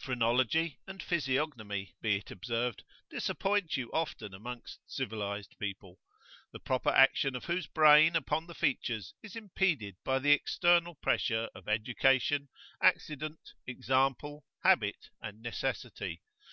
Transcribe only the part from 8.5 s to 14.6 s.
features is impeded by the external pressure of education, accident, example,